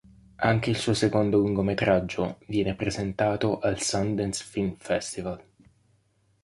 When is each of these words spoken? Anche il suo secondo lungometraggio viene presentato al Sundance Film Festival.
Anche 0.37 0.71
il 0.71 0.77
suo 0.77 0.95
secondo 0.95 1.37
lungometraggio 1.37 2.39
viene 2.47 2.73
presentato 2.73 3.59
al 3.59 3.79
Sundance 3.79 4.43
Film 4.43 4.75
Festival. 4.75 5.39